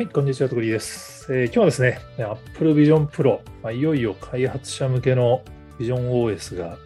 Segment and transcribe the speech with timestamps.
[0.00, 5.44] はい、こんにちは、とくりです、えー、今日はですね、Apple Vision Pro、まあ、いよいよ開発者向けの
[5.78, 6.78] Vision OS が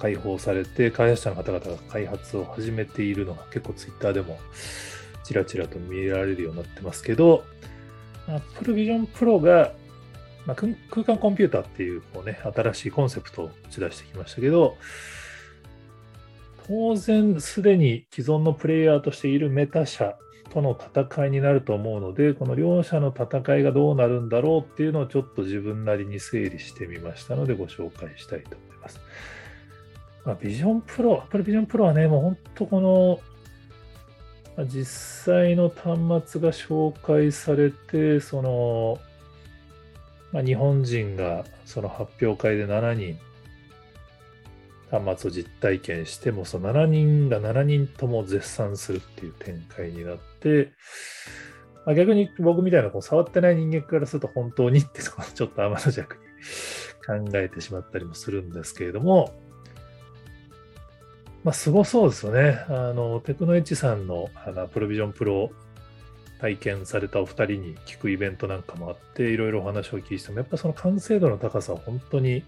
[0.00, 4.36] 開放されて、開発者の方々が開発を始めているのが結構 Twitter でも
[5.22, 7.44] ちらちらと見られるようになってますけど、
[8.26, 9.72] Apple Vision Pro が、
[10.44, 10.74] まあ、空
[11.04, 14.76] 間コンピューターっていうこう、ね、新しいコンセプトを打ち出してきましたけど、
[16.66, 20.18] 当然すでに既存のプレイヤーとしているメタ社
[20.50, 29.00] との戦いになると思うので、この両者の戦いがどうなるんだろうっていうのをちょっと自分なりに整理してみましたので、ご紹介したいと思います。
[30.24, 34.84] まあ、ビジョンプロ、Apple Vision Pro はね、もう本当この、実
[35.34, 38.98] 際の端末が紹介されて、その、
[40.32, 43.18] まあ、日本人がその発表会で7人
[44.90, 50.72] 端末を実体験しても、その7人が7人とも絶賛するっていう展開になって、
[51.84, 56.20] まあ、逆に僕みたいなこう触ってない人間からすると本当にってとこ ちょっと天の弱に
[57.30, 59.32] 考えてしまったりもするんですけれども、
[61.44, 62.64] まあ、すごそうですよね。
[62.68, 65.50] あの、テクノエッジさんのあのプロビジョンプロ
[66.40, 72.44] 体験されたお二人に聞くイベントなんかもあって、いろいろお話を聞いても、やっぱその完成度の高さは本当に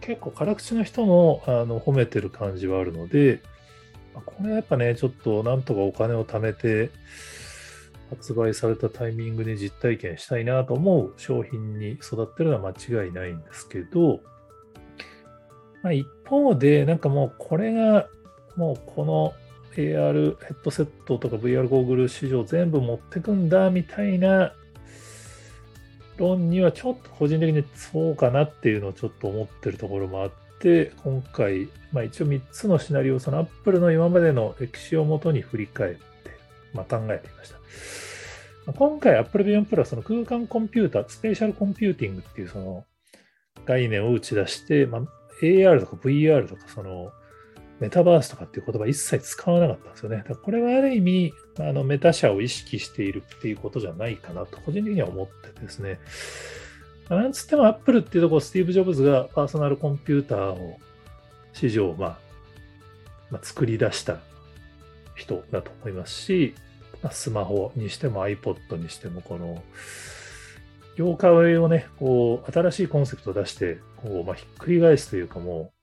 [0.00, 3.40] 結構辛口の人もあの褒めてる感じはあるので、
[4.14, 6.90] これはやっぱね、ちょっとなんとかお金を貯めて
[8.10, 14.20] 発売されたタイミングで実体験したいなと思う商品に育ってるのは間違いないんですけど、
[15.82, 18.08] まあ、一方で、なんかもうこれが
[18.56, 19.34] もうこの
[19.76, 24.54] AR ヘッドセットとか VR ゴーグル市場全部持ってくんだみたいな
[26.16, 36.00] 論にはちょっと個人的にそうかなっていうのをちょっと思ってるところもあって、今回、まあ、一応3つのシナリオ、その Apple の今までの歴史をもとに振り返って、
[36.72, 37.56] まあ、考えてみました。
[38.72, 42.84] 今回 Apple Vision Pro はその空間コンピューター、 spatial computing っていうその
[43.64, 45.02] 概念を打ち出して、まあ、
[45.42, 47.12] AR とか VR とかその
[47.80, 50.18] メタバースとかっていう言葉一切使わなかったんですよね。
[50.18, 55.98] だからこれはある意味、あのメタ社を意識しているっていうことじゃないかなと、個人的には思ってですね。
[57.08, 60.78] なんつっても Apple っていうところ、スティーブ・ジョブズがパーソナルコンピューターを
[61.52, 62.18] 市場、まあ、
[63.30, 64.18] まあ、作り出した
[65.14, 66.54] 人だと思いますし、
[67.02, 69.62] まあ、スマホにしても iPod にしても、この、
[70.96, 75.75] 業界をね、こう、新しいコンセプトを出して、こう、まあ、ひっくり返すというかもう、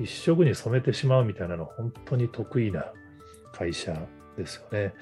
[0.00, 2.86] 一色に染めてしまうみたいなの本当に得意な
[3.52, 3.94] 会社
[4.36, 4.94] ですよね。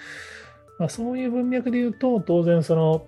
[0.79, 3.07] まあ、そういう文脈で言うと、当然その、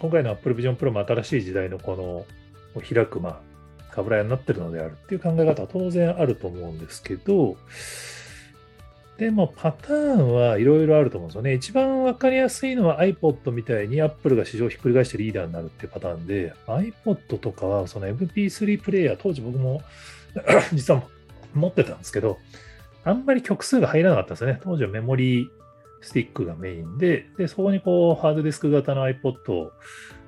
[0.00, 2.26] 今回の Apple Vision Pro も新しい時代のこ
[2.74, 3.40] の開く、ま
[3.90, 7.56] あ、かぶら屋になってるのであるっていう考え方は当然あると思うんですけど、
[9.18, 11.54] でもパターンはいろいろあると思うんですよね。
[11.54, 19.82] 一番わかりやすいのは iPod みたいに Apple が市場をひっくり返してリーダーになるっていうパターンで、iPod とかはその MP3 プレイヤー、当時僕も
[20.72, 21.02] 実は
[21.54, 22.38] 持ってたんですけど、
[23.04, 24.60] あんまり曲数が入らなかったんですね。
[24.62, 25.48] 当時はメモリー
[26.00, 29.72] スティックがメインで、で、そこにこう、ハードディスク型の iPod を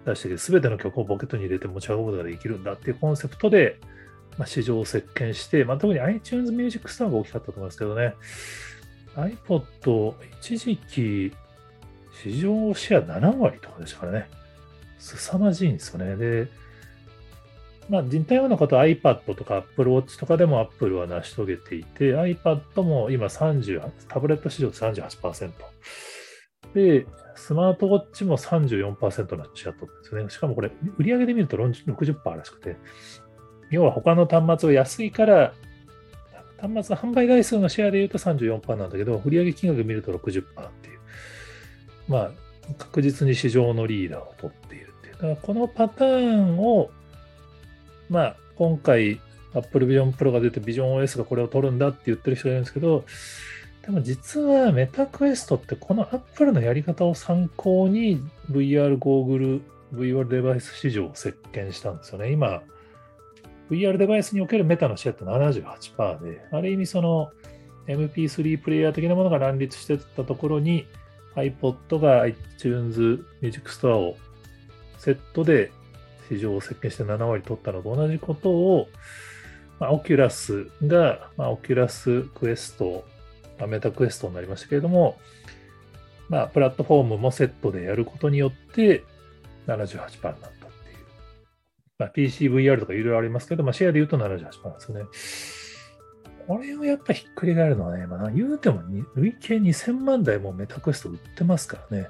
[0.07, 3.79] 出して、すべての曲をポケットに入れて持ち運ぶことができるんだっていうコンセプトで、
[4.39, 8.15] まあ、市場を席巻して、まあ、特に iTunes Music Store が大きかったと思いますけどね、
[9.17, 11.33] iPod、一時期、
[12.23, 14.29] 市場シェア7割とかでしたからね、
[14.99, 16.17] 凄まじいんですよね。
[16.17, 16.49] で、
[17.91, 25.51] まあ、似たようなことは iPad とか Apple Watch とかでも Apple は成し遂げていて、iPad も今30、タブレット市場で38%。
[26.73, 30.31] で、スマートウォッチも34%のシェア取ってるんですね。
[30.31, 32.77] しかもこれ、売上で見ると60%らしくて、
[33.71, 35.53] 要は他の端末が安いから、
[36.61, 40.45] 端末販売台数のシェアで言うと34%なんだけど、売上金額見ると60%っ
[40.81, 41.01] ていう、
[42.07, 42.31] まあ、
[42.79, 45.15] 確実に市場のリーダーを取っているっていう。
[45.15, 46.91] だからこのパターンを
[48.11, 49.21] まあ、今回、
[49.55, 53.05] Apple Vision Pro が出て Vision OS がこれを取るんだって言ってる人がいるんですけど、
[53.83, 58.21] でも実はメタクエストってこの Apple のやり方を参考に
[58.51, 59.63] VR ゴーグル、
[59.95, 62.31] VR デバイス市場を席巻したんですよね。
[62.31, 62.63] 今、
[63.71, 67.31] VR デバイスにおけるメタのシェアって78%で、ある意味その
[67.87, 70.87] MP3 プレイヤー的なものが乱立してたところに
[71.37, 74.17] iPod が iTunes Music Store を
[74.99, 75.73] セットで
[76.31, 78.89] 市場を席巻して7割取ったのと同じことを、
[79.79, 83.05] まあ、オキュラスが、まあ、オキュラスクエスト、
[83.59, 85.19] まあ、メタクエストになりましたけれども、
[86.29, 89.05] まあ、プラットフォームもセットでやることによって
[89.67, 90.61] 78%になったっていう。
[91.99, 95.05] まあ、PCVR とかいろいろありますけど、まあ、シェアで言うと78%ですよね。
[96.47, 98.83] これをやっぱひっくり返るのはね、まあ、言うても
[99.15, 102.09] 累計2000万台もメタクエスト売ってますからね。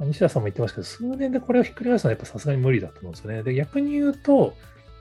[0.00, 3.42] 西田さんも言ってましたけど、数年でこれをひっくり返すのはやっぱさすがに無理だと思うんですよね。
[3.42, 4.54] で、逆に言うと、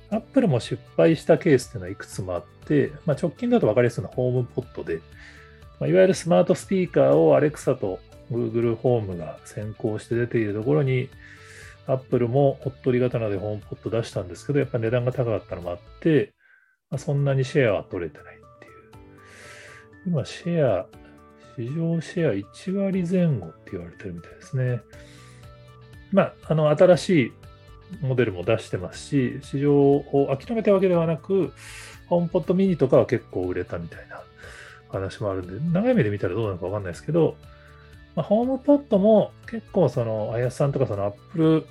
[0.10, 5.02] アップルも失敗したケースっていうのはいくつもあって、まあ、直近だと分かりやすいのはホームポットで、
[5.80, 8.00] まあ、いわゆるスマートスピーカーを Alexa と
[8.32, 11.10] Google ホームが先行して出ているところに、
[11.88, 16.34] アップルもおっとり型でホームポット出したんですけど、やっぱ値段が高かったのもあって、
[16.90, 18.72] まあ、そんなにシェアは取れてないっていう。
[20.08, 20.88] 今、シェア、
[21.58, 24.82] 市場シェア1割前後って言われてるみたいですね。
[26.12, 27.34] まあ、あの、新しい
[28.02, 31.52] モデルも出してますし、市場を諦めたわけではなく、
[32.08, 34.22] ホームポットミニとかは結構売れたみたいな
[34.90, 37.36] 話もあるんで、長い目で見たらどうなのかわかんないですけど、
[38.16, 41.68] まあ、ホームポットも結構その、あやさんとかそのアップル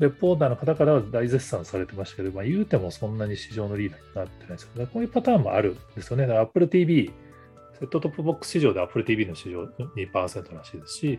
[0.00, 6.24] レポーターの方からは大絶賛されてましたけど、まあ、言うてもそんなに市場のリーダーになってないですけど、こういうパターンもあるんですよね。
[6.24, 7.12] Apple TV、
[7.80, 11.18] セットトップボックス市場で Apple TV の市場2%らしいですし、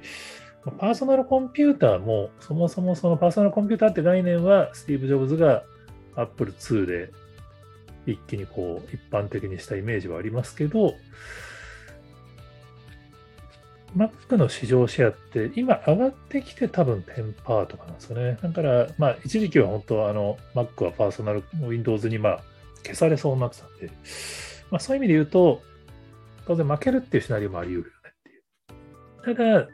[0.78, 5.64] パーソナルコンピューターも、そもそもそのパーソナルコンピューターって概念は、スティーブ・ジョブズが
[6.16, 7.12] Apple 2で
[8.06, 10.94] 一気にこう一般的にしたイメージはありますけど、
[13.98, 18.38] Mac の市場シェアって今上がってきて多分10%とかなんですよね。
[18.42, 22.44] だから、まあ一時期は本当あの Mac はパーソナル Windows にまあ
[22.84, 23.92] 消されそうになってたんで、
[24.70, 25.62] まあそういう意味で言うと、
[26.46, 29.36] 当然負けるっていうシナリオもあり得るよねっていう。
[29.36, 29.68] ただ、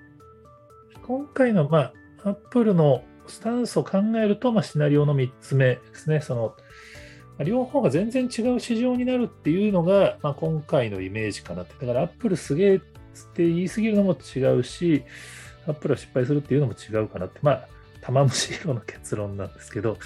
[1.05, 1.91] 今回の、ま
[2.23, 6.21] あ、Apple のスタンスを考えると、まあ、シナリオの3つ目ですね。
[6.21, 6.55] その、
[7.43, 11.73] 両方が全然違う市場になるっていうのが、まあ、今回のイメージかなって。
[11.85, 15.03] だから Apple すげえって言い過ぎるのも違うし、
[15.67, 17.39] Apple は失敗するっていうのも違うかなって。
[17.41, 17.67] まあ、
[18.01, 19.97] 玉虫色の結論なんですけど、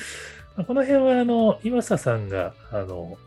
[0.56, 3.18] まあ、この辺は、あの、岩佐さんが、あの、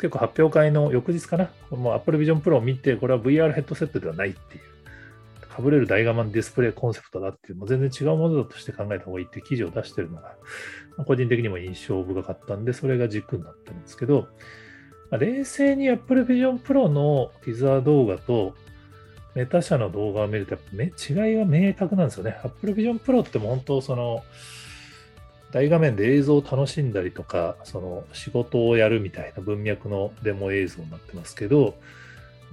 [0.00, 4.62] 結構発表会の翌日かな、もう Apple Vision Pro を見て、これは VR ヘッドセットではないっていう。
[5.58, 10.36] かぶれる大画面ディスプレイコンセプトだっていう、もう全然違うものだとして考えた方がいいって記事を出してるのが、
[10.96, 14.28] まあ、個人的にも印象深かったんで、それが軸になってるんですけど、
[15.10, 18.54] まあ、冷静に Apple Vision Pro のティザー動画と
[19.34, 22.36] メタ社の動画を見ると、やっぱ違いは明確なんですよね。
[22.44, 24.22] Apple Vision Pro ってもう本当その、
[25.52, 31.74] 大画面で映像を楽しんだりとか、その仕事をやるみたいな文脈のデモ映像になってますけど、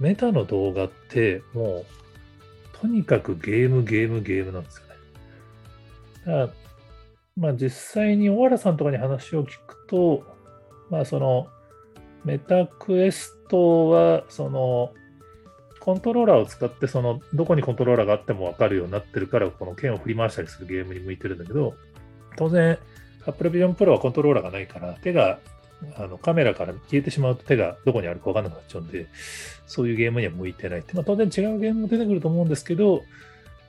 [0.00, 4.94] メタの動画ってもうとにかくゲーム、ゲーム、ゲームなんですよね。
[6.26, 6.48] だから
[7.36, 10.24] まあ実際に小原さんとかに話を聞くと、
[10.90, 11.48] まあその
[12.24, 14.92] メタクエストはその
[15.80, 21.74] コントローラーを使ってそのどこにコントローラーがあっても分かるようになってるからこの剣を振り回したりするゲームに向いてるんだけど
[22.36, 22.78] 当然
[23.26, 25.38] Apple Vision Pro はコントローラーがないから手が
[25.96, 29.06] あのカメラから消えてしまうと手がどこにあるか分からなくなっちゃうんで、
[29.66, 33.02] そういうゲームには向いてないって、まあ、当然違うゲームも出てくると思うんですけど、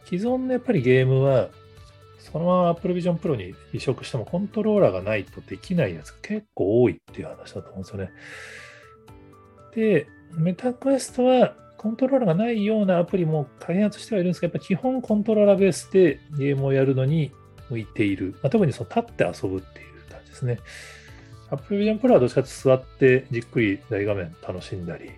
[0.05, 1.49] 既存のやっぱりゲームは、
[2.19, 8.11] そのまま Apple Vision Pro に移植してもコントローラーがないとできないやつが結構多いっていう話だと思うんですよね。
[9.75, 17.31] で、メタクエストはコントローラーがないようなアプリも開発してはいるんですが、やっぱ基本コントローラーベースでゲームをやるのに
[17.69, 18.35] 向いている。
[18.41, 20.59] まあ、特にその立って遊ぶっていう感じですね。
[21.49, 25.11] Apple Vision Pro はどっちかと座ってじっくり大画面楽しんだり、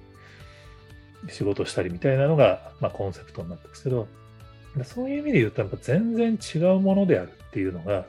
[1.30, 4.08] 仕事したりみたいなのが、まあ、コンセプトになってますけど、
[4.84, 8.06] そういう意味で言うと、やっぱ全然違うものであるっていうのが、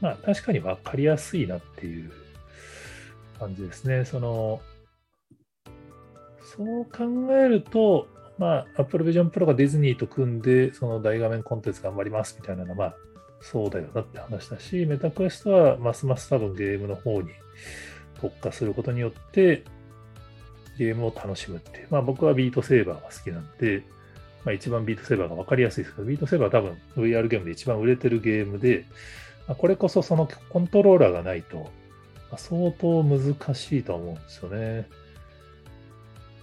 [0.00, 2.12] まあ確かに分かりやすいなっていう
[3.38, 4.04] 感じですね。
[4.04, 4.60] その、
[6.56, 8.06] そう考えると、
[8.38, 12.94] まあ Apple Vision Pro がディズニーと組んで、その大画面コンテンツ頑張りますみたいなのは、まあ
[13.44, 17.28] そうだよなって話だし、メタクエストはますます多分ゲームの方に
[18.18, 19.64] 特化することによって、
[20.78, 21.88] ゲームを楽しむっていう。
[21.90, 23.82] まあ僕はビートセーバーが好きなんで、
[24.46, 28.86] まあ一番ビートセーバーが分かりやすいですけど、ビートセーバーは多分 VR ゲームで一番売れてるゲームで、
[29.46, 31.70] まあ、これこそそのコントローラーがないと、
[32.38, 34.88] 相当難しいと思うんですよね。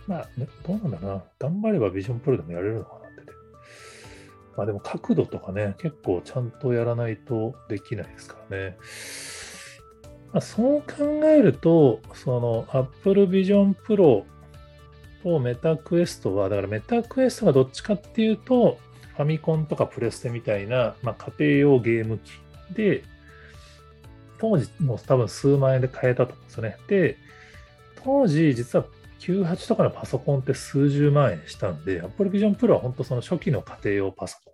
[0.06, 0.28] まあ、
[0.68, 1.24] どうなんだろうな。
[1.40, 3.01] 頑張ればビジョンプロでもやれるのかな。
[4.58, 8.78] まあでも角度とかね、結構ちゃんとやらないとできないですからね。
[10.34, 14.24] まあ、そう考えると、その Apple Vision Pro
[15.24, 18.78] とメタクエストは、だからメタクエストがどっちかっていうと、
[19.16, 22.32] ファミコンとかプレステみたいな、まあ、家庭用ゲーム機
[22.74, 23.04] で、
[24.40, 26.78] 当時もう多分数万円で買えたと思うんですよね。
[26.88, 27.18] で、
[28.04, 28.86] 当時実は
[29.22, 34.54] 98とかのパソコンって数十万円したんで、Apple Vision Pro は本当その初期の家庭用パソコン。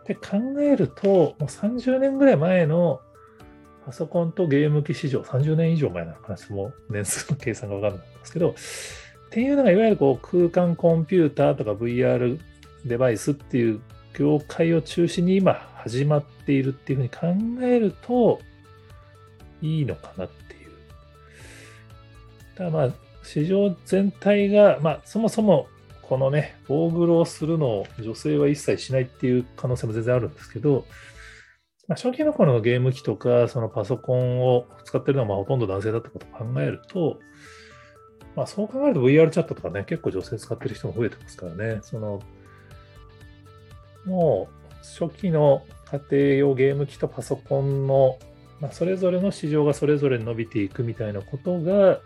[0.00, 3.00] って考えると、もう30年ぐらい前の
[3.84, 8.54] パソコンとゲーム機市場、30年以上前の話も年数の計算がわかんないんですけど、っ
[9.30, 12.38] ていうのがいわゆるこう空間コンピューターとか VR
[12.84, 13.80] デバイスっていう
[14.14, 18.40] 業界を中心に今始まっているっていうふうに考えると
[19.60, 20.70] いいのかなっていう。
[22.56, 25.66] ただまあ市場全体が、まあ、そもそも
[26.02, 30.86] このね、ゴーグルをするのを女性は一切しないっていう可能性も全然あるんですけど、
[31.88, 37.18] まあ、初期の頃のゲーム機とか、そのパソコンを使ってるのはまあほとんど男性だったことを考えると、
[38.36, 42.20] まあ、そう考えると VR チャットとかね、結構女性使ってる人も増えてますからね、その、
[44.04, 48.18] もう初期の家庭用ゲーム機とパソコンの、
[48.60, 51.98] まあ、それぞれの市場がそれぞれ伸びていくみたいなことが、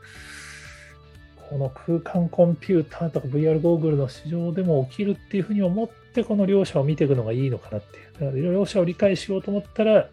[1.50, 8.52] この空間コンピューターとか VR ゴーグルの市場でも起きるっていうふうに思って、この両者を見ていくのがいいのかなっていう。
[8.52, 10.08] 両者を理解しようと思ったら、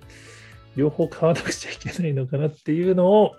[0.75, 3.35] 両方買わなくちゃいけないのかなっていうのを、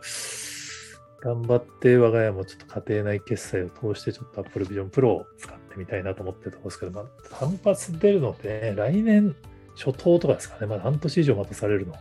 [1.21, 7.05] 頑張って我が家もちょっと家庭内決済を通してちょっと Apple Vision Pro を使ってみたいなと思ってるところですけど、まあ、
[7.37, 9.35] 単発出るので、ね、来年
[9.75, 11.95] 初頭とかですかね、まだ半年以上待たされるの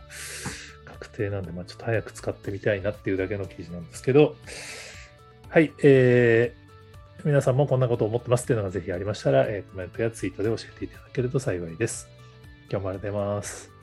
[0.84, 4.36] 確定なんで、まあ、ちょっと早く使ってみたいなっていうだけの記事なんですけど、
[5.50, 12.06] はい、えー、皆さんもこんなことを思ってますっていうのがぜひありましたら、えー、コメントやツイートで教えていただけると幸いです。
[12.70, 13.77] 今日もありがとうございます。